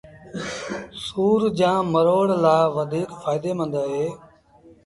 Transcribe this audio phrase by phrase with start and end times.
[1.05, 4.05] سُور جآݩ مروڙ لآ وڌيٚڪ ڦآئيٚدي مند اهي